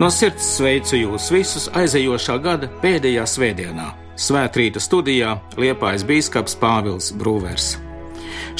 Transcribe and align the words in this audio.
No 0.00 0.08
sirds 0.08 0.46
sveicu 0.56 0.96
jūs 0.96 1.26
visus 1.28 1.66
aizejošā 1.76 2.38
gada 2.40 2.70
pēdējā 2.80 3.26
svētdienā, 3.28 3.90
Svētrīta 4.20 4.80
studijā 4.80 5.34
Liepājas 5.60 6.06
bīskaps 6.08 6.56
Pāvils 6.60 7.10
Brūvers. 7.20 7.74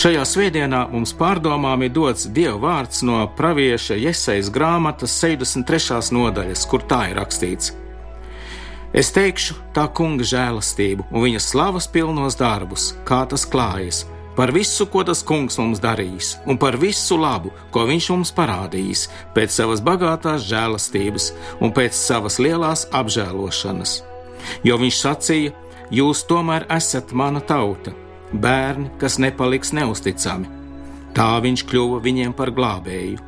Šajā 0.01 0.27
svētdienā 0.29 0.83
mums 0.93 1.15
pārdomām 1.17 1.87
ir 1.87 1.95
dots 1.97 2.29
Dieva 2.29 2.59
vārds 2.61 3.01
no 3.09 3.23
pravieša 3.39 3.97
Iesaijas 3.97 4.53
grāmatas 4.53 5.17
63. 5.17 6.12
nodaļas, 6.12 6.67
kur 6.69 6.84
tā 6.84 7.07
ir 7.09 7.17
rakstīts: 7.23 7.73
Es 8.93 9.09
teikšu 9.17 9.57
tā 9.73 9.87
kunga 9.97 10.29
žēlastību 10.29 11.09
un 11.09 11.25
viņa 11.25 11.41
slavas 11.41 11.89
pilnos 11.89 12.37
darbus, 12.37 12.91
kā 13.09 13.25
tas 13.33 13.48
klājas, 13.48 14.05
par 14.41 14.53
visu, 14.57 14.87
ko 14.89 15.03
tas 15.05 15.21
kungs 15.21 15.59
mums 15.61 15.83
darījis, 15.85 16.30
un 16.48 16.57
par 16.57 16.79
visu 16.81 17.19
labu, 17.21 17.51
ko 17.69 17.83
viņš 17.85 18.07
mums 18.09 18.31
parādījis, 18.33 19.03
pēc 19.37 19.53
savas 19.53 19.83
bagātās 19.85 20.47
žēlastības 20.48 21.27
un 21.61 21.75
pēc 21.77 21.93
savas 21.93 22.39
lielās 22.41 22.87
apžēlošanas. 22.89 23.98
Jo 24.65 24.79
viņš 24.81 25.01
sacīja: 25.03 25.53
Jūs 25.92 26.23
tomēr 26.31 26.64
esat 26.73 27.12
mana 27.12 27.42
tauta, 27.45 27.92
bērni, 28.33 28.89
kas 29.03 29.19
nepaliks 29.20 29.75
neusticami. 29.77 30.48
Tā 31.12 31.29
viņš 31.45 31.67
kļuva 31.69 32.01
viņiem 32.01 32.33
par 32.33 32.55
glābēju. 32.57 33.20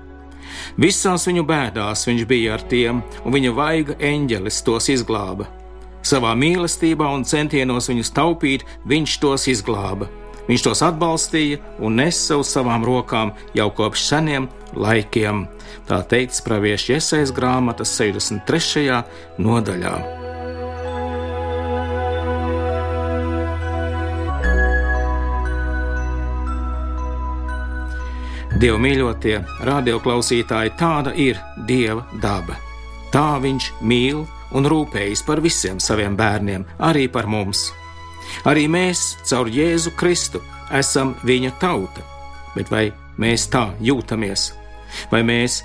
Visās 0.80 1.28
viņu 1.28 1.44
bēdās 1.44 2.06
viņš 2.08 2.24
bija 2.32 2.56
ar 2.56 2.64
tiem, 2.72 3.04
un 3.20 3.36
viņa 3.36 3.52
vaiga 3.60 3.98
eņģelis 4.00 4.64
tos 4.64 4.88
izglāba. 4.96 5.50
Savā 6.00 6.32
mīlestībā 6.40 7.12
un 7.12 7.28
centienos 7.28 7.92
viņus 7.92 8.16
taupīt, 8.16 8.64
viņš 8.88 9.20
tos 9.20 9.50
izglāba 9.52 10.08
Viņš 10.48 10.64
tos 10.66 10.82
atbalstīja 10.82 11.60
un 11.82 12.00
nesa 12.00 12.38
uz 12.40 12.50
savām 12.50 12.84
rokām 12.86 13.32
jau 13.54 13.68
kopš 13.74 14.08
seniem 14.08 14.48
laikiem. 14.74 15.46
Tā 15.88 16.02
teikts 16.08 16.42
praviešu 16.44 16.96
iesaistas 16.96 17.34
grāmatas 17.36 17.94
63. 17.98 19.02
nodaļā. 19.38 19.94
Dieva 28.62 28.78
mīļotie, 28.78 29.40
radioklausītāji, 29.66 30.74
tāda 30.78 31.14
ir 31.18 31.40
Dieva 31.66 32.04
daba. 32.22 32.54
Tā 33.10 33.40
viņš 33.42 33.72
mīl 33.82 34.22
un 34.54 34.68
rūpējas 34.70 35.24
par 35.26 35.42
visiem 35.42 35.80
saviem 35.82 36.14
bērniem, 36.16 36.66
arī 36.78 37.08
par 37.10 37.26
mums. 37.26 37.72
Arī 38.48 38.66
mēs, 38.70 39.16
caur 39.28 39.50
Jēzu 39.52 39.92
Kristu, 39.98 40.42
esam 40.72 41.14
viņa 41.26 41.52
tauta. 41.60 42.02
Bet 42.56 42.72
vai 42.72 42.88
mēs 43.20 43.46
tā 43.52 43.68
jūtamies? 43.80 44.50
Vai 45.12 45.22
mēs, 45.26 45.62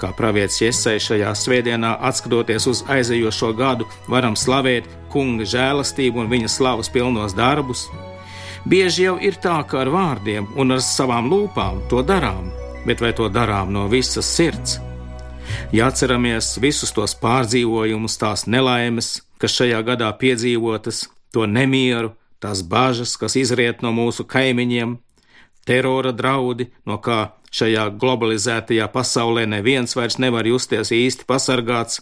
kā 0.00 0.12
pravietis 0.16 0.60
Iesai 0.66 0.98
šajā 1.02 1.32
svētdienā, 1.36 1.96
atskatoties 2.08 2.66
uz 2.70 2.84
aizejošo 2.88 3.52
gadu, 3.58 3.88
varam 4.08 4.36
slavēt 4.38 4.88
kunga 5.12 5.46
žēlastību 5.48 6.22
un 6.24 6.30
viņa 6.30 6.50
slavas 6.50 6.92
pilnos 6.92 7.34
darbus? 7.36 7.88
Bieži 8.68 9.06
jau 9.06 9.16
ir 9.24 9.38
tā, 9.40 9.56
ka 9.64 9.80
ar 9.82 9.90
vārdiem 9.92 10.50
un 10.60 10.76
ar 10.76 10.84
savām 10.84 11.30
lūpām 11.32 11.80
to 11.88 12.02
darām, 12.04 12.50
bet 12.84 13.00
vai 13.00 13.14
to 13.16 13.30
darām 13.32 13.72
no 13.72 13.86
visas 13.88 14.28
sirds? 14.28 14.78
Ja 15.72 15.88
atceramies 15.90 16.58
visus 16.62 16.92
tos 16.94 17.16
pārdzīvojumus, 17.18 18.18
tās 18.20 18.44
nelaimes, 18.46 19.20
kas 19.40 19.56
šajā 19.56 19.80
gadā 19.86 20.10
piedzīvotas, 20.20 21.06
to 21.34 21.46
nemieru, 21.46 22.14
tās 22.40 22.62
bažas, 22.62 23.16
kas 23.20 23.36
izriet 23.36 23.82
no 23.84 23.92
mūsu 23.92 24.24
kaimiņiem, 24.28 24.96
terora 25.68 26.12
draudi, 26.16 26.70
no 26.86 26.98
kā 26.98 27.32
šajā 27.54 27.88
globalizētajā 28.00 28.86
pasaulē 28.92 29.46
neviens 29.50 29.96
vairs 29.98 30.18
nevar 30.22 30.46
justies 30.46 30.92
īsti 30.94 31.26
pasargāts, 31.28 32.00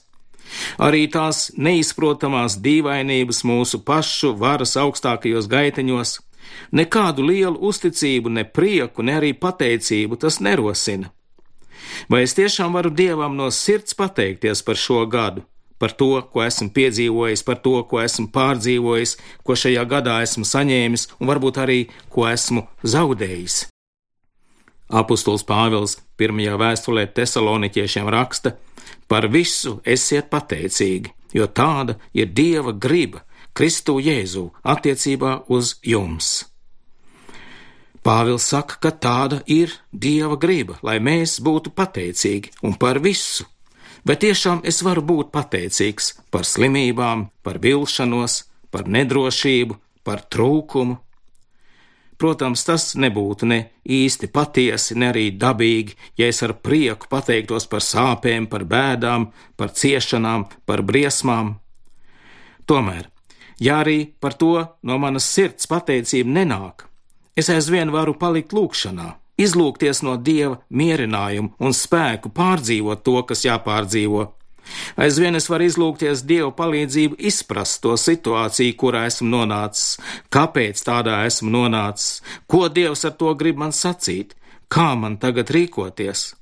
arī 0.79 1.07
tās 1.13 1.49
neizprotamās 1.57 2.59
dīvainības 2.65 3.45
mūsu 3.49 3.83
pašu 3.85 4.35
varas 4.39 4.77
augstākajos 4.81 5.49
gaiteņos, 5.51 6.19
nekādu 6.73 7.27
lielu 7.29 7.59
uzticību, 7.71 8.33
ne 8.33 8.45
prieku, 8.45 9.05
ne 9.05 9.19
arī 9.21 9.35
pateicību 9.35 10.21
tas 10.21 10.41
nerosina. 10.45 11.13
Vai 12.09 12.23
es 12.27 12.35
tiešām 12.37 12.77
varu 12.77 12.91
Dievam 12.95 13.37
no 13.37 13.49
sirds 13.51 13.97
pateikties 13.97 14.63
par 14.63 14.77
šo 14.77 15.05
gadu? 15.11 15.45
Par 15.79 15.95
to, 15.99 16.11
ko 16.33 16.43
esmu 16.45 16.71
piedzīvojis, 16.75 17.45
par 17.47 17.61
to, 17.65 17.79
ko 17.89 18.03
esmu 18.03 18.29
pārdzīvojis, 18.35 19.17
ko 19.47 19.57
šajā 19.59 19.85
gadā 19.89 20.21
esmu 20.27 20.47
saņēmis 20.49 21.09
un 21.19 21.31
varbūt 21.31 21.61
arī 21.65 21.81
ko 22.13 22.27
esmu 22.29 22.67
zaudējis. 22.83 23.67
Apostols 24.89 25.45
Pāvils 25.45 25.99
pirmajā 26.17 26.57
vēstulē 26.61 27.07
Tesaloniķiešiem 27.13 28.09
raksta: 28.09 28.55
Par 29.09 29.29
visu 29.29 29.79
esiet 29.85 30.31
pateicīgi, 30.33 31.13
jo 31.37 31.47
tāda 31.47 31.99
ir 32.17 32.33
Dieva 32.33 32.73
griba 32.73 33.25
Kristu 33.53 33.99
Jēzu 34.01 34.49
attiecībā 34.65 35.43
uz 35.53 35.77
jums. 35.83 36.47
Pāvils 38.05 38.47
saka, 38.49 38.79
ka 38.81 38.91
tāda 38.95 39.43
ir 39.47 39.75
Dieva 39.93 40.39
griba, 40.41 40.79
lai 40.83 40.97
mēs 41.03 41.41
būtu 41.45 41.75
pateicīgi 41.77 42.55
un 42.65 42.79
par 42.81 43.03
visu 43.05 43.45
Bet 44.07 44.23
tiešām 44.23 44.63
es 44.69 44.81
varu 44.87 45.03
būt 45.03 45.33
pateicīgs 45.35 46.15
par 46.31 46.47
slimībām, 46.47 47.29
par 47.43 47.59
vilšanos, 47.63 48.45
par 48.71 48.89
nedrošību, 48.89 49.77
par 50.05 50.25
trūkumu. 50.31 50.99
Protams, 52.19 52.65
tas 52.67 52.97
nebūtu 52.99 53.47
ne 53.47 53.59
īsti 53.87 54.31
patiesi, 54.35 54.97
ne 54.99 55.13
arī 55.13 55.29
dabīgi, 55.39 55.95
ja 56.19 56.27
es 56.27 56.43
ar 56.43 56.57
prieku 56.59 57.07
pateiktos 57.11 57.69
par 57.71 57.85
sāpēm, 57.85 58.49
par 58.51 58.65
bēdām, 58.67 59.29
par 59.57 59.71
ciešanām, 59.71 60.49
par 60.67 60.83
briesmām. 60.83 61.55
Tomēr, 62.67 63.07
ja 63.63 63.79
arī 63.85 64.01
par 64.19 64.35
to 64.35 64.57
no 64.83 64.99
manas 64.99 65.31
sirds 65.31 65.71
pateicība 65.71 66.41
nenāk, 66.41 66.89
es 67.39 67.53
aizvien 67.55 67.95
varu 67.95 68.19
palikt 68.19 68.53
lūkšanā 68.57 69.13
izlūkties 69.39 70.03
no 70.07 70.17
dieva 70.17 70.59
mierinājumu 70.71 71.55
un 71.59 71.77
spēku 71.77 72.33
pārdzīvot 72.35 73.05
to, 73.07 73.23
kas 73.29 73.47
jāpārdzīvo. 73.47 74.27
Aizvien 75.01 75.39
es 75.39 75.47
varu 75.49 75.65
izlūgties 75.69 76.25
Dieva 76.29 76.51
palīdzību 76.57 77.17
izprast 77.31 77.81
to 77.85 77.95
situāciju, 77.97 78.75
kurā 78.81 79.07
esmu 79.09 79.31
nonācis, 79.33 79.97
kāpēc 80.35 80.83
tādā 80.85 81.23
esmu 81.29 81.53
nonācis, 81.55 82.21
ko 82.47 82.67
Dievs 82.69 83.07
ar 83.09 83.17
to 83.21 83.35
grib 83.41 83.61
man 83.63 83.73
sacīt, 83.73 84.35
kā 84.69 84.91
man 85.01 85.17
tagad 85.23 85.53
rīkoties. 85.55 86.33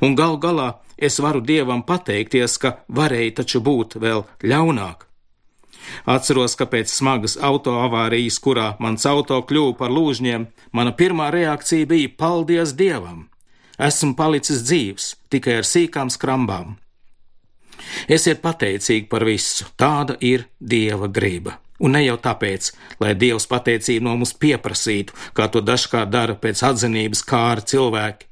Un 0.00 0.16
gal 0.16 0.38
galā 0.40 0.70
es 0.96 1.20
varu 1.20 1.42
Dievam 1.44 1.84
pateikties, 1.84 2.56
ka 2.62 2.78
varēja 2.88 3.40
taču 3.42 3.60
būt 3.60 3.98
vēl 4.00 4.24
ļaunāk. 4.40 5.04
Atceros, 6.06 6.56
ka 6.58 6.66
pēc 6.70 6.92
smagas 6.92 7.36
autoavārijas, 7.40 8.38
kurā 8.42 8.74
mans 8.82 9.06
auto 9.08 9.40
kļuva 9.48 9.76
par 9.78 9.92
lūžņiem, 9.94 10.46
mana 10.72 10.92
pirmā 10.92 11.30
reakcija 11.34 11.88
bija 11.90 12.12
paldies 12.18 12.74
Dievam! 12.78 13.28
Esmu 13.78 14.14
palicis 14.14 14.62
dzīvs 14.62 15.10
tikai 15.34 15.58
ar 15.60 15.66
sīkām 15.66 16.10
skrambām. 16.12 16.76
Esiet 18.08 18.40
pateicīgi 18.44 19.08
par 19.10 19.24
visu, 19.26 19.66
tāda 19.76 20.16
ir 20.20 20.46
Dieva 20.60 21.08
griba. 21.10 21.58
Un 21.82 21.96
ne 21.96 22.04
jau 22.04 22.14
tāpēc, 22.22 22.70
lai 23.02 23.16
Dievs 23.18 23.48
pateicību 23.50 24.06
no 24.06 24.14
mums 24.20 24.32
pieprasītu, 24.38 25.16
kā 25.34 25.48
to 25.50 25.60
dažkārt 25.64 26.12
dara 26.12 26.36
pēc 26.38 26.62
atzinības 26.70 27.24
kāri 27.26 27.66
cilvēki. 27.72 28.30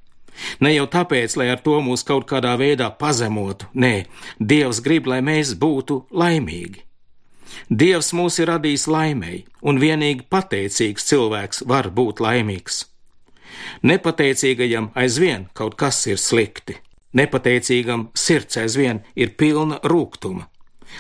Ne 0.64 0.72
jau 0.72 0.86
tāpēc, 0.88 1.34
lai 1.36 1.50
ar 1.52 1.60
to 1.60 1.80
mūs 1.84 2.06
kaut 2.08 2.24
kādā 2.30 2.54
veidā 2.60 2.88
pazemotu, 3.02 3.68
nē, 3.74 4.06
Dievs 4.38 4.80
grib, 4.84 5.10
lai 5.10 5.20
mēs 5.26 5.56
būtu 5.58 6.04
laimīgi. 6.14 6.86
Dievs 7.68 8.12
mūs 8.16 8.38
ir 8.42 8.50
radījis 8.52 8.86
laimēji, 8.90 9.44
un 9.62 9.80
vienīgi 9.82 10.26
pateicīgs 10.30 11.08
cilvēks 11.08 11.64
var 11.68 11.90
būt 11.90 12.22
laimīgs. 12.24 12.84
Nepateicīgajam 13.82 14.90
aizvien 14.98 15.48
kaut 15.54 15.76
kas 15.80 16.00
ir 16.06 16.20
slikti, 16.20 16.78
nepateicīgam 17.16 18.08
sirds 18.14 18.60
aizvien 18.62 19.02
ir 19.14 19.34
pilna 19.36 19.80
rūkuma. 19.84 20.48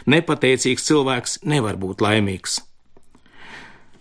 Nepateicīgs 0.08 0.86
cilvēks 0.88 1.40
nevar 1.44 1.76
būt 1.80 2.04
laimīgs. 2.04 2.60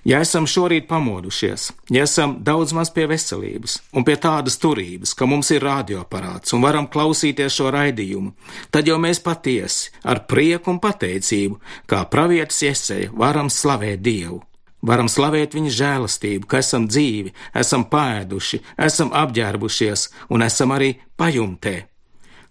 Ja 0.01 0.17
esam 0.25 0.47
šorīt 0.49 0.87
pamodušies, 0.89 1.67
ja 1.93 2.07
esam 2.07 2.39
daudz 2.41 2.71
maz 2.73 2.89
pie 2.89 3.03
veselības 3.05 3.75
un 3.93 4.05
pie 4.05 4.15
tādas 4.17 4.55
turības, 4.57 5.11
ka 5.13 5.27
mums 5.29 5.51
ir 5.53 5.61
radioaparāts 5.61 6.55
un 6.57 6.63
varam 6.65 6.87
klausīties 6.89 7.53
šo 7.53 7.69
raidījumu, 7.75 8.31
tad 8.73 8.89
jau 8.89 8.97
mēs 8.97 9.21
patiesi 9.21 9.91
ar 10.01 10.23
prieku 10.25 10.73
un 10.73 10.79
pateicību, 10.81 11.59
kā 11.85 11.99
pravietis 12.09 12.63
ieseja, 12.65 13.11
varam 13.13 13.51
slavēt 13.53 14.01
Dievu. 14.01 14.41
Varam 14.81 15.05
slavēt 15.05 15.53
viņa 15.53 15.71
žēlastību, 15.77 16.47
ka 16.49 16.57
esam 16.63 16.87
dzīvi, 16.89 17.35
esam 17.61 17.83
pēduši, 17.85 18.57
esam 18.81 19.11
apģērbušies 19.13 20.07
un 20.33 20.41
esam 20.41 20.73
arī 20.73 20.95
pajumtē. 21.13 21.75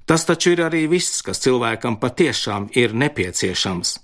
Tas 0.07 0.23
taču 0.27 0.55
ir 0.55 0.63
arī 0.69 0.85
viss, 0.91 1.19
kas 1.27 1.43
cilvēkam 1.43 1.99
patiešām 1.99 2.71
ir 2.79 2.95
nepieciešams. 2.95 3.97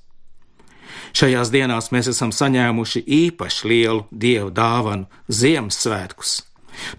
Šajās 1.16 1.48
dienās 1.48 1.86
mēs 1.94 2.10
esam 2.10 2.28
saņēmuši 2.34 3.00
īpaši 3.08 3.68
lielu 3.70 4.02
dievu 4.12 4.50
dāvanu- 4.52 5.06
Ziemassvētkus. 5.38 6.42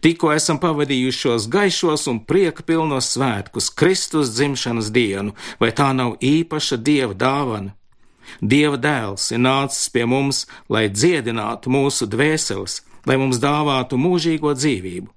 Tikko 0.02 0.32
esam 0.34 0.58
pavadījuši 0.58 1.20
šos 1.20 1.46
gaišos 1.54 2.08
un 2.10 2.24
prieka 2.26 2.64
pilnos 2.66 3.12
svētkus, 3.14 3.70
Kristus 3.70 4.32
dzimšanas 4.34 4.90
dienu, 4.90 5.36
vai 5.60 5.70
tā 5.70 5.92
nav 5.94 6.18
īpaša 6.18 6.80
dieva 6.82 7.14
dāvana? 7.14 7.76
Dieva 8.42 8.78
dēls 8.78 9.32
ir 9.32 9.38
nācis 9.38 9.92
pie 9.94 10.06
mums, 10.06 10.48
lai 10.68 10.90
dziedinātu 10.90 11.70
mūsu 11.70 12.10
dvēseles, 12.10 12.82
lai 13.06 13.18
mums 13.18 13.38
dāvātu 13.38 14.02
mūžīgo 14.02 14.56
dzīvību. 14.58 15.17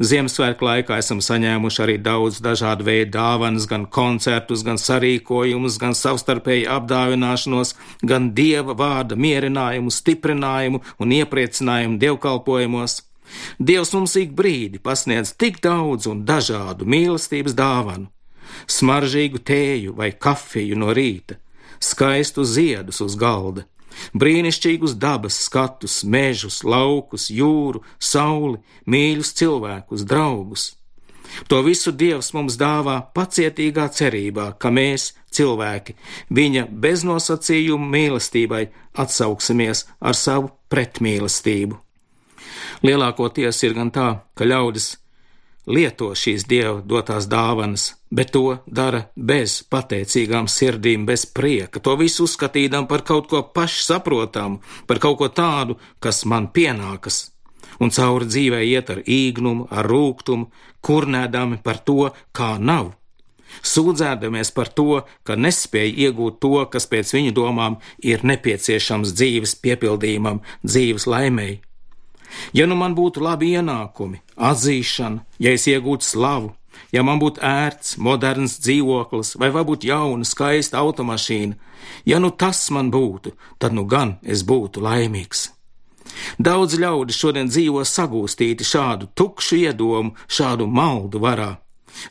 Ziemassvētku 0.00 0.64
laikā 0.64 0.96
esam 1.02 1.20
saņēmuši 1.24 1.82
arī 1.84 1.96
daudz 2.00 2.40
dažādu 2.44 2.86
veidu 2.86 3.12
dāvanas, 3.18 3.66
gan 3.68 3.84
koncertus, 3.86 4.64
gan 4.64 4.80
sarīkojumus, 4.80 5.78
gan 5.82 5.96
savstarpēju 5.98 6.70
apdāvināšanos, 6.72 7.74
gan 8.00 8.30
dieva 8.36 8.76
vārda 8.78 9.18
mierinājumu, 9.18 9.92
stiprinājumu 9.92 10.82
un 10.98 11.16
iepriecinājumu 11.18 12.00
dievkalpojumos. 12.02 13.02
Dievs 13.58 13.92
mums 13.96 14.16
ik 14.20 14.32
brīdi 14.36 14.80
pasniedz 14.82 15.34
tik 15.40 15.60
daudz 15.64 16.08
un 16.10 16.24
dažādu 16.28 16.88
mīlestības 16.88 17.56
dāvanu, 17.56 18.10
smaržīgu 18.68 19.40
tēju 19.40 19.96
vai 19.96 20.12
kafiju 20.12 20.78
no 20.80 20.92
rīta, 20.96 21.38
skaistu 21.80 22.44
ziedus 22.44 23.00
uz 23.04 23.16
galda, 23.16 23.64
brīnišķīgus 24.18 24.96
dabas 25.00 25.38
skatus, 25.46 26.02
mežus, 26.04 26.62
laukus, 26.64 27.30
jūru, 27.30 27.82
sauli, 27.98 28.60
mīļus 28.86 29.34
cilvēkus, 29.40 30.06
draugus. 30.08 30.70
To 31.48 31.62
visu 31.64 31.92
Dievs 31.96 32.32
mums 32.36 32.58
dāvā 32.60 32.98
pacietīgā 33.16 33.86
cerībā, 33.96 34.52
ka 34.60 34.68
mēs, 34.68 35.12
cilvēki, 35.32 35.96
viņa 36.28 36.66
beznosacījumu 36.68 37.88
mīlestībai 37.94 38.66
atsauksimies 39.00 39.86
ar 40.00 40.18
savu 40.18 40.52
pretmīlestību. 40.72 41.78
Lielākoties 42.84 43.62
ir 43.64 43.76
gan 43.78 43.92
tā, 43.94 44.08
ka 44.36 44.44
ļaudis 44.44 44.96
lieto 45.66 46.12
šīs 46.18 46.46
dieva 46.48 46.80
dotās 46.84 47.28
dāvanas, 47.30 47.92
bet 48.10 48.32
to 48.34 48.58
dara 48.66 49.06
bez 49.16 49.60
pateicīgām 49.70 50.48
sirdīm, 50.50 51.06
bez 51.06 51.26
prieka, 51.26 51.80
to 51.80 51.96
visu 52.00 52.26
uzskatīdam 52.26 52.88
par 52.90 53.04
kaut 53.06 53.28
ko 53.30 53.42
pašsaprotamu, 53.42 54.60
par 54.86 55.02
kaut 55.02 55.18
ko 55.20 55.28
tādu, 55.28 55.78
kas 56.00 56.24
man 56.24 56.48
pienākas, 56.52 57.30
un 57.80 57.90
cauri 57.90 58.28
dzīvē 58.28 58.62
iet 58.66 58.90
ar 58.90 59.02
īgnumu, 59.06 59.68
ar 59.70 59.88
rūgtumu, 59.88 60.50
kurnēdami 60.82 61.62
par 61.62 61.78
to, 61.86 62.10
kā 62.34 62.56
nav. 62.58 62.94
Sūdzēdamies 63.62 64.50
par 64.56 64.70
to, 64.72 65.02
ka 65.28 65.36
nespēja 65.36 66.08
iegūt 66.08 66.40
to, 66.40 66.54
kas 66.72 66.88
pēc 66.88 67.12
viņu 67.12 67.34
domām 67.36 67.76
ir 68.00 68.24
nepieciešams 68.24 69.12
dzīves 69.12 69.58
piepildījumam, 69.60 70.40
dzīves 70.64 71.06
laimēji. 71.06 71.60
Ja 72.52 72.66
nu 72.66 72.76
man 72.78 72.96
būtu 72.96 73.22
labi 73.24 73.52
ienākumi, 73.56 74.20
atzīšana, 74.36 75.24
ja 75.42 75.54
es 75.56 75.66
iegūtu 75.70 76.06
slavu, 76.06 76.52
ja 76.92 77.02
man 77.06 77.20
būtu 77.22 77.42
ērts, 77.44 77.96
moderns 77.98 78.58
dzīvoklis 78.62 79.36
vai 79.40 79.50
varbūt 79.54 79.86
jauna, 79.88 80.26
skaista 80.28 80.80
automašīna, 80.82 81.56
ja 82.06 82.20
nu 82.22 82.30
tas 82.30 82.68
man 82.70 82.90
būtu, 82.92 83.34
tad 83.58 83.76
nu 83.76 83.84
gan 83.88 84.18
es 84.22 84.44
būtu 84.46 84.84
laimīgs. 84.84 85.50
Daudz 86.38 86.76
ļaudi 86.80 87.14
šodien 87.14 87.50
dzīvo 87.50 87.84
sagūstīti 87.86 88.66
šādu 88.66 89.08
tukšu 89.16 89.60
iedomu, 89.62 90.16
šādu 90.28 90.66
maldu 90.66 91.22
varā, 91.22 91.52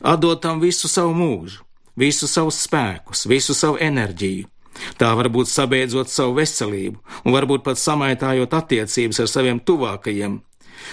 atdot 0.00 0.42
tam 0.42 0.62
visu 0.62 0.88
savu 0.88 1.14
mūžu, 1.16 1.62
visu 1.96 2.28
savus 2.30 2.62
spēkus, 2.66 3.26
visu 3.28 3.54
savu 3.54 3.78
enerģiju, 3.80 4.48
Tā 4.98 5.12
varbūt 5.18 5.50
sabeidzot 5.50 6.10
savu 6.10 6.38
veselību 6.40 7.00
un 7.24 7.36
varbūt 7.36 7.64
pat 7.66 7.80
samaitājot 7.80 8.54
attiecības 8.56 9.22
ar 9.22 9.30
saviem 9.30 9.60
tuvākajiem, 9.60 10.38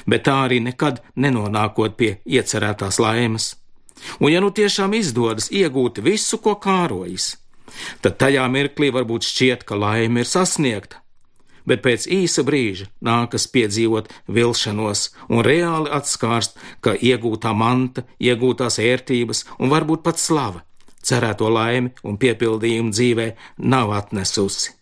bet 0.10 0.26
tā 0.28 0.36
arī 0.46 0.60
nekad 0.64 1.02
nenonākot 1.16 1.96
pie 2.00 2.18
iecerētās 2.26 3.00
laimes. 3.00 3.54
Un 4.20 4.32
ja 4.32 4.40
nu 4.44 4.52
tiešām 4.56 4.96
izdodas 4.96 5.50
iegūt 5.52 6.00
visu, 6.04 6.40
ko 6.40 6.56
kārojas, 6.56 7.34
tad 8.04 8.20
tajā 8.22 8.46
mirklī 8.52 8.92
varbūt 8.96 9.28
šķiet, 9.28 9.66
ka 9.68 9.76
laime 9.80 10.24
ir 10.24 10.30
sasniegta, 10.30 11.02
bet 11.68 11.84
pēc 11.84 12.08
īsa 12.08 12.46
brīža 12.48 12.88
nākas 13.06 13.48
piedzīvot 13.52 14.08
vilšanos 14.28 15.10
un 15.28 15.44
reāli 15.46 15.92
atskārst, 16.00 16.56
ka 16.80 16.96
iegūtā 16.96 17.52
manta, 17.56 18.08
iegūtās 18.20 18.80
ērtības 18.80 19.46
un 19.60 19.76
varbūt 19.76 20.08
pat 20.08 20.20
slava 20.20 20.64
cerēto 21.06 21.50
laimi 21.54 21.94
un 22.04 22.20
piepildījumu 22.20 22.92
dzīvē 22.96 23.30
nav 23.72 23.94
atnesusi. 24.02 24.80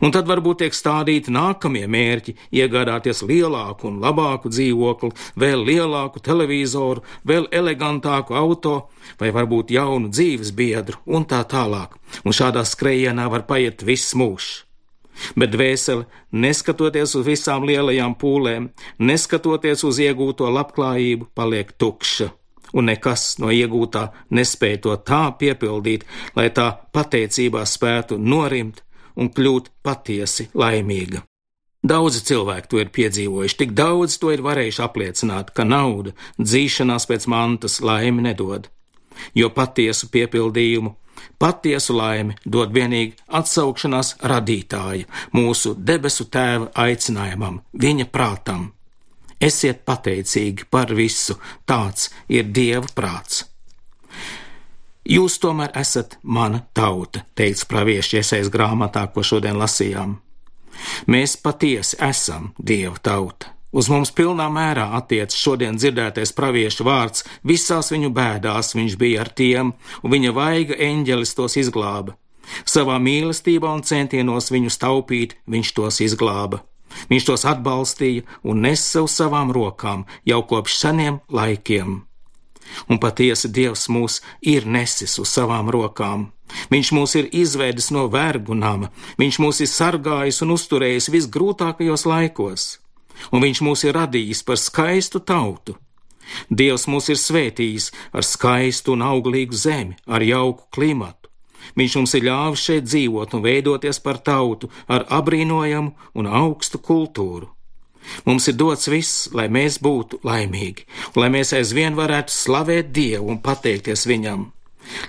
Un 0.00 0.12
tad 0.14 0.28
varbūt 0.30 0.62
tiek 0.62 0.74
stādīti 0.76 1.32
nākamie 1.34 1.84
mērķi- 1.90 2.34
iegādāties 2.60 3.22
lielāku 3.26 3.88
un 3.90 4.00
labāku 4.00 4.48
dzīvokli, 4.48 5.10
vēl 5.36 5.64
lielāku 5.66 6.22
televizoru, 6.22 7.02
vēl 7.26 7.48
elegantāku 7.50 8.36
auto, 8.38 8.88
vai 9.18 9.30
varbūt 9.30 9.74
jaunu 9.74 10.08
dzīves 10.08 10.52
biedru 10.54 10.98
un 11.06 11.24
tā 11.24 11.44
tālāk. 11.44 11.98
Un 12.24 12.32
šādā 12.32 12.62
skrējienā 12.62 13.30
var 13.30 13.42
paiet 13.42 13.82
viss 13.82 14.14
mūžs. 14.14 14.62
Bet 15.36 15.50
dvēsele, 15.50 16.06
neskatoties 16.32 17.14
uz 17.14 17.26
visām 17.26 17.66
lielajām 17.68 18.16
pūlēm, 18.16 18.70
neskatoties 18.98 19.84
uz 19.84 19.98
iegūto 19.98 20.48
labklājību, 20.48 21.26
paliek 21.34 21.72
tukša 21.78 22.30
un 22.72 22.88
nekas 22.90 23.36
no 23.42 23.52
iegūtā 23.52 24.06
nespēja 24.30 24.80
to 24.86 24.96
tā 25.08 25.24
piepildīt, 25.38 26.06
lai 26.36 26.48
tā 26.54 26.70
pateicībā 26.92 27.64
spētu 27.68 28.18
norimt 28.18 28.82
un 29.16 29.28
kļūt 29.32 29.70
patiesi 29.84 30.48
laimīga. 30.54 31.22
Daudzi 31.82 32.20
cilvēki 32.22 32.68
to 32.70 32.78
ir 32.78 32.90
piedzīvojuši, 32.94 33.56
tik 33.58 33.72
daudz 33.74 34.14
to 34.22 34.30
ir 34.30 34.42
varējuši 34.46 34.82
apliecināt, 34.84 35.50
ka 35.50 35.66
nauda 35.66 36.12
dzīšanās 36.38 37.08
pēc 37.10 37.26
mantas 37.26 37.80
laimi 37.82 38.22
nedod, 38.22 38.68
jo 39.34 39.50
patiesu 39.50 40.06
piepildījumu, 40.14 40.94
patiesu 41.42 41.96
laimi 41.98 42.36
dod 42.46 42.70
vienīgi 42.76 43.18
atsaukšanās 43.40 44.14
radītāja, 44.30 45.08
mūsu 45.34 45.74
debesu 45.74 46.28
tēva 46.30 46.70
aicinājumam, 46.84 47.58
viņa 47.74 48.06
prātam. 48.14 48.70
Esiet 49.42 49.82
pateicīgi 49.88 50.68
par 50.70 50.92
visu, 50.94 51.38
tāds 51.66 52.10
ir 52.30 52.52
Dieva 52.54 52.86
prāts. 52.94 53.42
Jūs 55.02 55.40
tomēr 55.42 55.72
esat 55.74 56.14
mana 56.22 56.60
tauta, 56.74 57.24
teica 57.34 57.66
pravieši 57.72 58.20
iesaist 58.20 58.52
grāmatā, 58.54 59.08
ko 59.10 59.24
šodien 59.26 59.58
lasījām. 59.58 60.14
Mēs 61.10 61.34
patiesi 61.42 61.98
esam 61.98 62.52
Dieva 62.58 63.02
tauta. 63.02 63.50
Uz 63.72 63.88
mums 63.88 64.12
pilnā 64.12 64.46
mērā 64.52 64.90
attiecas 64.98 65.38
šodien 65.40 65.78
dzirdētais 65.80 66.34
praviešu 66.36 66.84
vārds, 66.84 67.24
visās 67.42 67.88
viņu 67.90 68.12
bēdās 68.14 68.74
viņš 68.76 68.98
bija 69.00 69.24
ar 69.24 69.32
tiem, 69.32 69.72
un 70.04 70.12
viņa 70.12 70.34
vaiga 70.36 70.76
eņģelis 70.76 71.34
tos 71.38 71.56
izglāba. 71.56 72.14
Savā 72.68 72.98
mīlestībā 73.00 73.70
un 73.72 73.82
centienos 73.82 74.52
viņus 74.52 74.78
taupīt, 74.82 75.38
viņš 75.48 75.72
tos 75.78 76.02
izglāba. 76.04 76.60
Viņš 77.10 77.26
tos 77.28 77.44
atbalstīja 77.48 78.24
un 78.48 78.62
nesa 78.66 79.02
uz 79.04 79.16
savām 79.18 79.52
rokām 79.54 80.06
jau 80.28 80.40
kopš 80.48 80.78
seniem 80.84 81.20
laikiem. 81.32 82.02
Un 82.88 83.00
patiesi 83.02 83.50
Dievs 83.52 83.88
mūs 83.92 84.20
ir 84.40 84.66
nesis 84.66 85.18
uz 85.20 85.32
savām 85.32 85.68
rokām. 85.72 86.30
Viņš 86.72 86.92
mūs 86.96 87.14
ir 87.20 87.28
izvedis 87.32 87.90
no 87.94 88.06
vergu 88.12 88.54
nama, 88.56 88.90
viņš 89.20 89.38
mūs 89.40 89.62
ir 89.64 89.70
sargājis 89.72 90.42
un 90.44 90.52
uzturējis 90.56 91.08
visgrūtākajos 91.14 92.04
laikos, 92.08 92.66
un 93.32 93.44
viņš 93.44 93.62
mūs 93.64 93.86
ir 93.88 93.96
radījis 93.96 94.44
par 94.44 94.60
skaistu 94.60 95.22
tautu. 95.24 95.78
Dievs 96.48 96.86
mūs 96.88 97.08
ir 97.12 97.18
svētījis 97.20 97.90
ar 98.12 98.24
skaistu 98.24 98.94
un 98.96 99.04
auglīgu 99.08 99.56
zemi, 99.56 99.96
ar 100.06 100.22
jauku 100.24 100.68
klimatu 100.72 101.21
Viņš 101.78 101.96
mums 101.98 102.14
ir 102.18 102.26
ļāvis 102.28 102.66
šeit 102.68 102.86
dzīvot 102.88 103.34
un 103.36 103.44
veidoties 103.44 104.00
par 104.04 104.20
tautu 104.24 104.70
ar 104.88 105.06
abrīnojamu 105.18 105.92
un 106.18 106.30
augstu 106.42 106.80
kultūru. 106.82 107.50
Mums 108.26 108.48
ir 108.50 108.56
dots 108.58 108.88
viss, 108.90 109.28
lai 109.32 109.46
mēs 109.52 109.78
būtu 109.82 110.20
laimīgi, 110.26 110.86
lai 111.16 111.28
mēs 111.30 111.52
aizvien 111.54 111.94
varētu 111.94 112.34
slavēt 112.34 112.90
Dievu 112.94 113.30
un 113.30 113.38
pateikties 113.44 114.04
Viņam, 114.10 114.48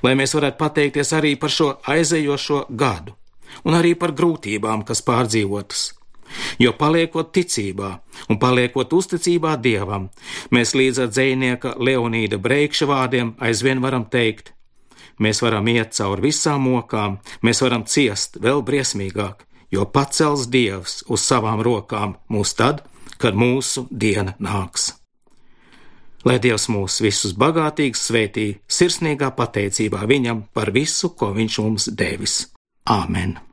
lai 0.05 0.13
mēs 0.19 0.35
varētu 0.37 0.59
pateikties 0.61 1.13
arī 1.17 1.33
par 1.41 1.49
šo 1.49 1.73
aizējošo 1.89 2.67
gadu 2.69 3.17
un 3.63 3.77
arī 3.77 3.93
par 3.97 4.13
grūtībām, 4.17 4.85
kas 4.85 5.03
pārdzīvotas. 5.05 5.91
Jo 6.61 6.73
paliekot 6.77 7.29
ticībā 7.35 7.91
un 8.29 8.39
paliekot 8.41 8.93
uzticībā 8.97 9.53
Dievam, 9.61 10.09
mēs 10.53 10.73
līdz 10.77 11.03
ar 11.03 11.11
dzēnieka 11.13 11.75
Leonīda 11.77 12.39
Breikša 12.41 12.89
vārdiem 12.89 13.35
aizvien 13.37 13.83
varam 13.83 14.07
teikt: 14.09 14.53
mēs 15.19 15.41
varam 15.43 15.67
iet 15.67 15.93
cauri 15.97 16.29
visām 16.29 16.65
mokām, 16.69 17.19
mēs 17.41 17.61
varam 17.63 17.85
ciest 17.85 18.39
vēl 18.41 18.63
briesmīgāk, 18.65 19.45
jo 19.71 19.85
pacels 19.85 20.47
Dievs 20.47 21.03
uz 21.09 21.21
savām 21.25 21.61
rokām 21.65 22.17
mūs 22.29 22.55
tad, 22.57 22.83
kad 23.17 23.37
mūsu 23.37 23.87
diena 23.91 24.35
nāks. 24.39 24.93
Lai 26.23 26.37
Dievs 26.39 26.69
mūs 26.71 27.01
visus 27.03 27.33
bagātīgi 27.35 27.99
svētī, 27.99 28.45
sirsnīgā 28.71 29.33
pateicībā 29.35 30.05
Viņam 30.07 30.45
par 30.55 30.71
visu, 30.71 31.11
ko 31.11 31.33
Viņš 31.35 31.59
mums 31.59 31.89
devis. 31.91 32.45
Āmen! 32.87 33.52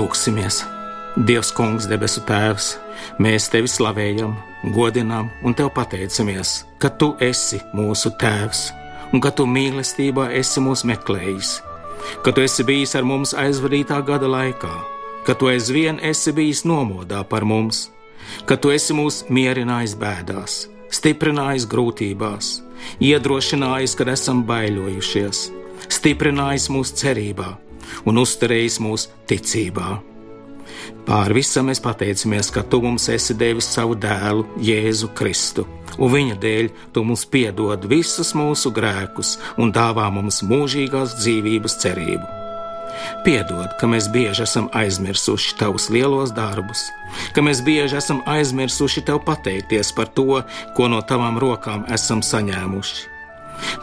Lūksimies! 0.00 0.62
Dievs, 1.28 1.50
Kungs, 1.52 1.84
debesu 1.90 2.22
Tēvs, 2.24 2.70
mēs 3.20 3.50
tevi 3.52 3.68
slavējam, 3.68 4.32
godinām 4.72 5.28
un 5.44 5.56
tev 5.58 5.68
pateicamies, 5.76 6.62
ka 6.80 6.88
tu 6.88 7.10
esi 7.20 7.58
mūsu 7.76 8.14
Tēvs 8.22 8.62
un 9.12 9.20
ka 9.20 9.34
tu 9.36 9.44
mīlestībā 9.50 10.30
esi 10.40 10.62
mūs 10.64 10.86
meklējis, 10.88 11.52
ka 12.24 12.32
tu 12.32 12.46
esi 12.46 12.64
bijis 12.64 12.96
ar 12.96 13.04
mums 13.04 13.34
aizvadītā 13.36 14.00
gada 14.06 14.30
laikā, 14.30 14.72
ka 15.26 15.36
tu 15.36 15.52
aizvien 15.52 16.00
esi 16.00 16.32
bijis 16.32 16.64
nomodā 16.64 17.20
par 17.28 17.44
mums, 17.44 17.88
ka 18.48 18.56
tu 18.56 18.72
esi 18.72 18.96
mūs 18.96 19.26
mierinājis 19.28 19.98
bēdās, 20.00 20.60
stiprinājis 20.96 21.68
grūtībās, 21.68 22.54
iedrošinājis, 23.04 23.98
kad 24.00 24.14
esam 24.16 24.46
baiļojušies, 24.48 25.48
stiprinājis 25.98 26.72
mūsu 26.72 27.02
cerībā 27.02 27.56
un 28.06 28.22
uzturējis 28.22 28.80
mūsu 28.84 29.12
ticībā. 29.30 29.98
Pār 31.06 31.32
visam 31.34 31.70
mēs 31.70 31.80
pateicamies, 31.82 32.50
ka 32.54 32.62
Tu 32.62 32.80
mums 32.82 33.08
esi 33.12 33.34
devis 33.34 33.68
savu 33.74 33.96
dēlu, 33.98 34.44
Jēzu 34.62 35.10
Kristu, 35.16 35.66
un 35.98 36.12
Viņa 36.12 36.36
dēļ 36.42 36.68
Tu 36.94 37.04
mums 37.04 37.24
piedod 37.26 37.86
visus 37.90 38.34
mūsu 38.36 38.72
grēkus 38.74 39.36
un 39.58 39.72
dāvā 39.74 40.10
mums 40.14 40.42
mūžīgās 40.46 41.16
dzīvības 41.20 41.78
cerību. 41.82 42.36
Piedod, 43.24 43.72
ka 43.80 43.88
mēs 43.88 44.10
bieži 44.12 44.44
esam 44.44 44.68
aizmirsuši 44.76 45.56
Tavus 45.60 45.88
lielos 45.92 46.34
darbus, 46.36 46.84
ka 47.34 47.42
mēs 47.44 47.62
bieži 47.64 47.96
esam 48.00 48.20
aizmirsuši 48.28 49.04
Tev 49.08 49.22
pateikties 49.26 49.94
par 49.96 50.12
to, 50.12 50.42
ko 50.76 50.90
no 50.92 51.00
Tavām 51.00 51.40
rokām 51.40 51.86
esam 51.92 52.22
saņēmuši. 52.24 53.08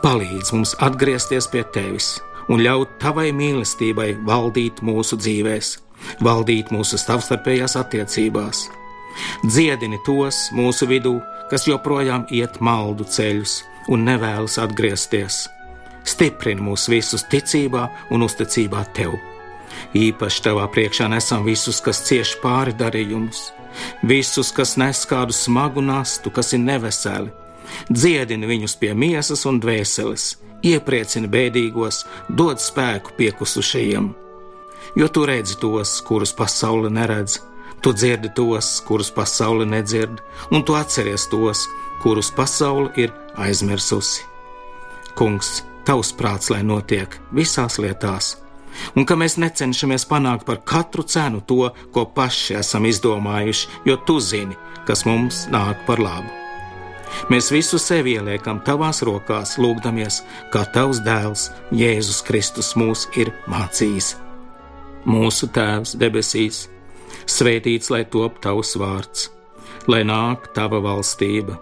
Palīdz 0.01 0.53
mums 0.53 0.73
atgriezties 0.81 1.49
pie 1.53 1.65
Tevis 1.73 2.15
un 2.49 2.63
ļaut 2.63 2.97
Tavai 3.01 3.31
mīlestībai 3.35 4.13
valdīt 4.27 4.83
mūsu 4.85 5.19
dzīvēm 5.19 5.87
valdīt 6.23 6.71
mūsu 6.73 6.99
savstarpējās 7.01 7.77
attiecībās. 7.79 8.67
Dziedini 9.45 9.99
tos 10.05 10.47
mūsu 10.55 10.87
vidū, 10.89 11.17
kas 11.51 11.67
joprojām 11.67 12.27
iet 12.33 12.59
maldu 12.61 13.07
ceļus 13.07 13.61
un 13.93 14.05
nevēlas 14.07 14.57
atgriezties. 14.61 15.45
Stiprini 16.07 16.63
mūs 16.63 16.87
visus 16.91 17.25
ticībā 17.31 17.87
un 18.15 18.23
uzticībā 18.27 18.85
tev. 18.95 19.17
Īpaši 19.97 20.43
tavā 20.45 20.67
priekšā 20.71 21.09
nesam 21.11 21.43
visus, 21.47 21.81
kas 21.83 22.01
cieš 22.07 22.37
pāri 22.43 22.73
darījumus, 22.77 23.51
visus, 24.07 24.51
kas 24.55 24.77
nes 24.79 25.03
kādu 25.09 25.35
smagu 25.35 25.83
nastu, 25.83 26.31
kas 26.33 26.53
ir 26.55 26.63
neveseli. 26.63 27.33
Dziedini 27.91 28.47
viņus 28.47 28.77
pie 28.79 28.93
miesas 28.95 29.43
un 29.49 29.59
dvēseles, 29.59 30.29
iepriecini 30.63 31.27
bēdīgos, 31.31 32.05
dod 32.29 32.61
spēku 32.61 33.17
piekusušajiem 33.17 34.13
jo 34.95 35.07
tu 35.07 35.25
redzi 35.25 35.57
tos, 35.59 36.01
kurus 36.01 36.33
pasaule 36.33 36.89
neredz, 36.89 37.39
tu 37.81 37.93
dzirdi 37.93 38.29
tos, 38.35 38.81
kurus 38.87 39.11
pasaule 39.11 39.65
nedzird, 39.65 40.21
un 40.51 40.63
tu 40.63 40.75
atceries 40.75 41.27
tos, 41.29 41.67
kurus 42.01 42.31
pasaule 42.31 42.89
ir 42.95 43.13
aizmirsusi. 43.37 44.25
Kungs, 45.17 45.63
tavs 45.85 46.13
prāts, 46.17 46.51
lai 46.53 46.63
notiek 46.63 47.19
visās 47.33 47.79
lietās, 47.81 48.35
un 48.95 49.05
ka 49.05 49.17
mēs 49.17 49.37
necenšamies 49.41 50.05
panākt 50.09 50.45
par 50.49 50.61
katru 50.65 51.03
cenu 51.03 51.41
to, 51.41 51.69
ko 51.93 52.05
paši 52.17 52.59
esam 52.61 52.89
izdomājuši, 52.89 53.69
jo 53.85 53.97
tu 53.97 54.19
zini, 54.19 54.57
kas 54.89 55.05
mums 55.05 55.45
nāk 55.53 55.85
par 55.85 56.01
labu. 56.01 56.46
Mēs 57.31 57.51
visu 57.51 57.79
sevi 57.81 58.15
ieliekam 58.17 58.61
tavās 58.65 59.01
rokās, 59.05 59.57
lūgdamies, 59.61 60.21
kā 60.53 60.63
tavs 60.73 61.01
dēls 61.05 61.49
Jēzus 61.75 62.23
Kristus 62.27 62.73
mūs 62.79 63.07
ir 63.19 63.33
mācījis. 63.51 64.15
Mūsu 65.07 65.47
Tēvs 65.55 65.95
debesīs, 65.99 66.65
svētīts 67.27 67.91
lai 67.93 68.03
top 68.11 68.41
tavs 68.43 68.75
vārds, 68.79 69.29
lai 69.87 70.03
nāk 70.07 70.49
tava 70.55 70.81
valstība, 70.83 71.55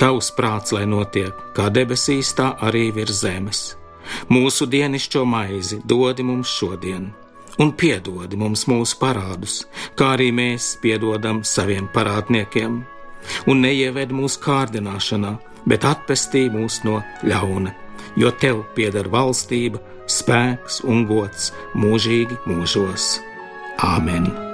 tavs 0.00 0.30
prāts, 0.36 0.72
lai 0.72 0.86
notiek 0.88 1.36
kā 1.56 1.68
debesīs, 1.72 2.32
tā 2.36 2.54
arī 2.64 2.88
virs 2.96 3.22
zemes. 3.24 3.64
Mūsu 4.32 4.64
dienascho 4.70 5.24
maizi 5.28 5.82
dodi 5.84 6.24
mums 6.24 6.48
šodien, 6.48 7.10
un 7.60 7.72
piedodi 7.76 8.38
mums 8.40 8.64
mūsu 8.70 8.96
parādus, 9.00 9.62
kā 9.98 10.14
arī 10.16 10.30
mēs 10.32 10.76
piedodam 10.82 11.42
saviem 11.44 11.90
parādniekiem, 11.92 12.80
un 13.46 13.62
neieved 13.64 14.14
mūsu 14.14 14.42
kārdināšanā, 14.44 15.36
bet 15.68 15.86
atpestī 15.88 16.46
mūs 16.52 16.82
no 16.88 17.02
ļauna, 17.26 17.74
jo 18.16 18.32
tev 18.40 18.64
pieder 18.76 19.10
valstība 19.12 19.82
spēks 20.08 20.82
un 20.88 21.06
gods 21.08 21.52
mūžīgi 21.76 22.42
mūžos. 22.48 23.16
Āmen! 23.84 24.47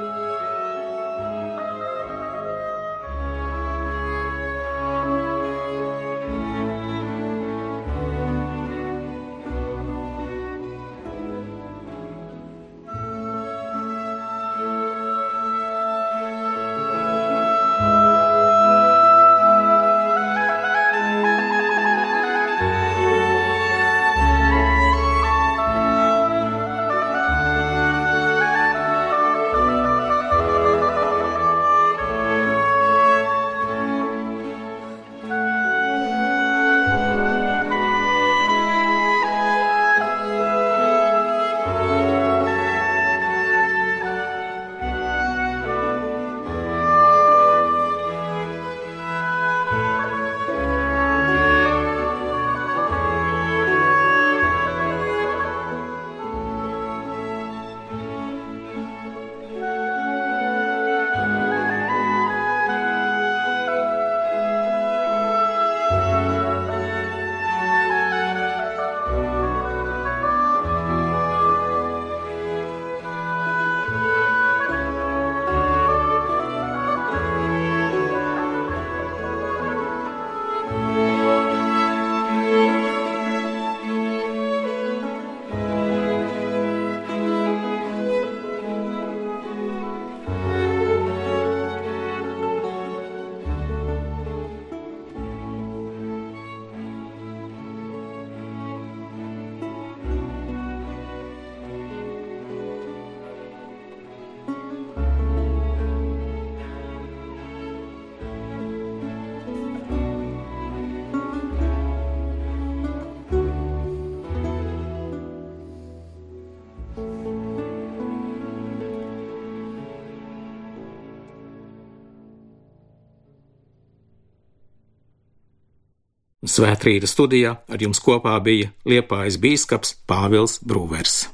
Svētrīta 126.54 127.08
studijā 127.10 127.56
ar 127.66 127.82
jums 127.82 127.98
kopā 128.04 128.36
bija 128.44 128.70
Liepājas 128.86 129.40
bīskaps 129.42 129.96
Pāvils 130.06 130.60
Brūvers. 130.62 131.33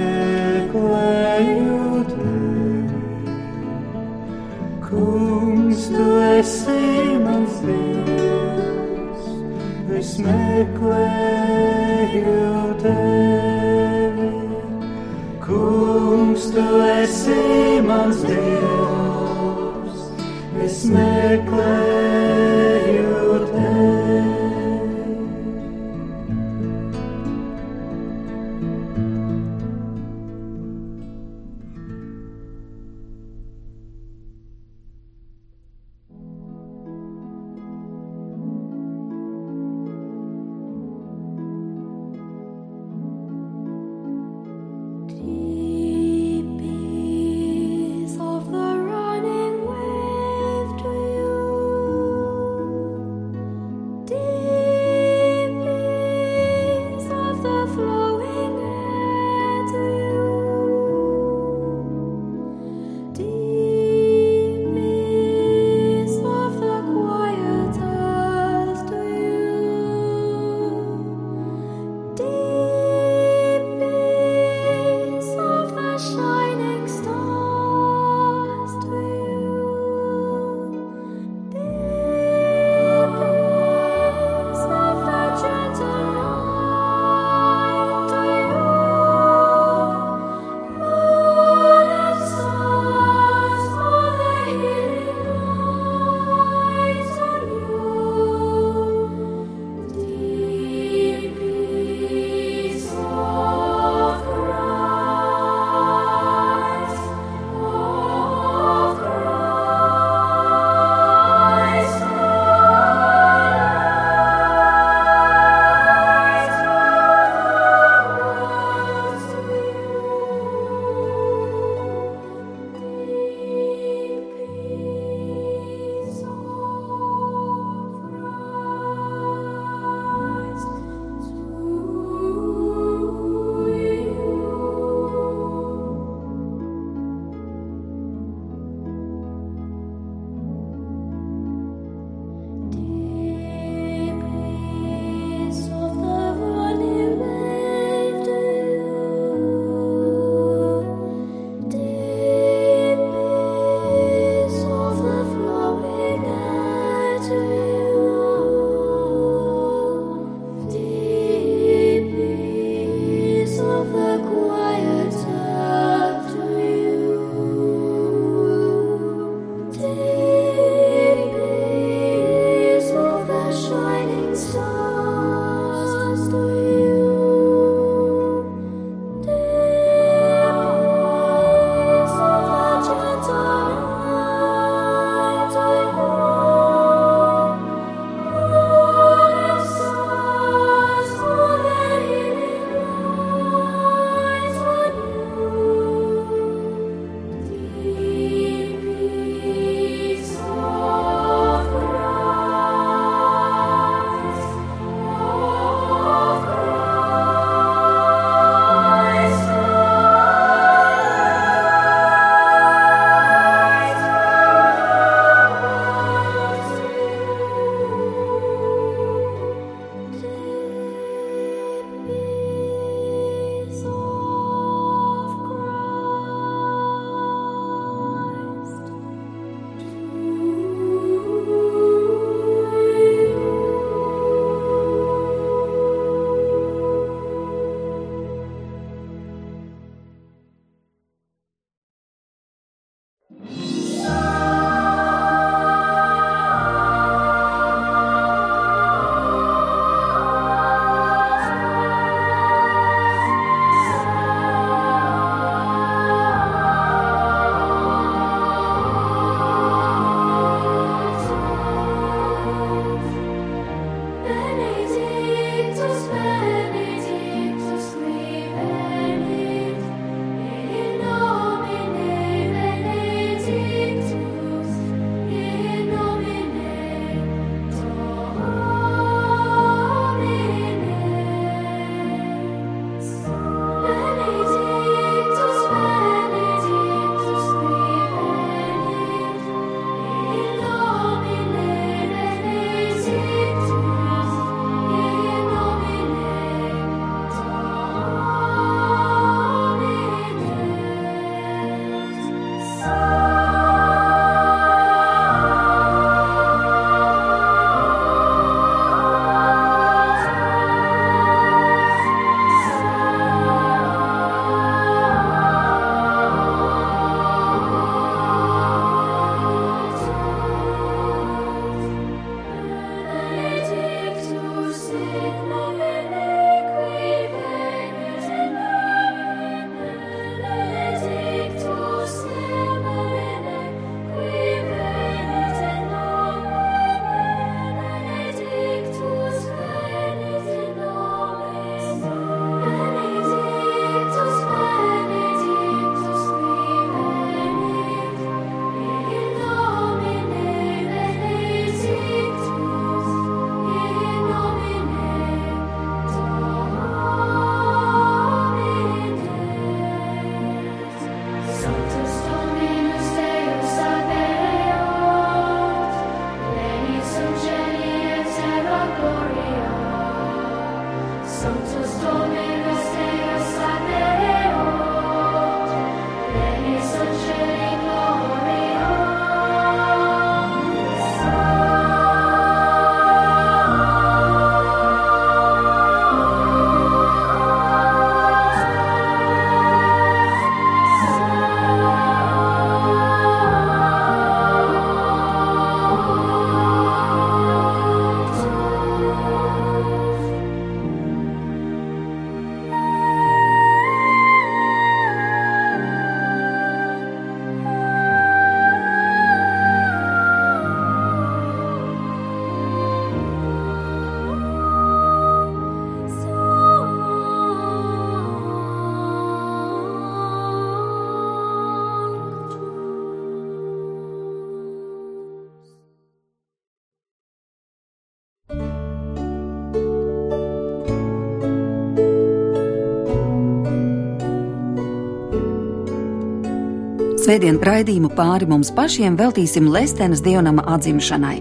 Svētdien 437.28 437.58
raidījumu 437.60 438.08
pāri 438.16 438.46
mums 438.48 438.70
pašiem 438.72 439.12
veltīsim 439.20 439.66
Lestenes 439.68 440.22
dievnama 440.24 440.62
atzimšanai. 440.72 441.34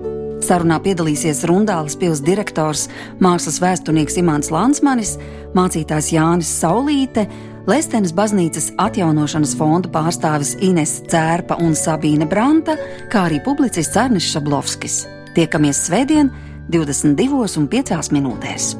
Sarunā 0.43 0.81
piedalīsies 0.83 1.45
Rundāles 1.47 1.95
pils 1.95 2.19
direktors, 2.27 2.89
mākslas 3.23 3.61
vēsturnieks 3.63 4.19
Imants 4.19 4.51
Lansmanis, 4.51 5.13
mācītājs 5.55 6.09
Jānis 6.11 6.51
Saulīte, 6.59 7.23
Lestenes 7.71 8.11
baznīcas 8.11 8.73
atjaunošanas 8.83 9.55
fonda 9.55 9.87
pārstāvis 9.95 10.57
Ines 10.59 10.97
Cērpa 11.07 11.55
un 11.63 11.71
Sabīne 11.71 12.27
Branta, 12.27 12.75
kā 13.07 13.23
arī 13.29 13.39
publicists 13.47 13.95
Arnis 13.95 14.27
Šablovskis. 14.27 15.05
Tiekamies 15.39 15.85
svētdien, 15.87 16.35
22,5 16.67 18.11
minūtēs. 18.11 18.73